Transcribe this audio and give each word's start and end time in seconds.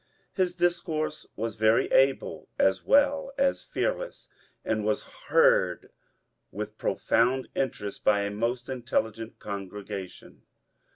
His 0.33 0.55
discourse 0.55 1.27
was 1.35 1.57
very 1.57 1.85
able 1.91 2.49
as 2.57 2.83
well 2.83 3.31
as 3.37 3.63
fearless, 3.63 4.29
and 4.65 4.83
was 4.83 5.03
heard 5.27 5.91
with 6.51 6.79
profound 6.79 7.49
interest 7.53 8.03
by 8.03 8.21
a 8.21 8.31
most 8.31 8.67
intelligent 8.67 9.37
congregation. 9.37 10.41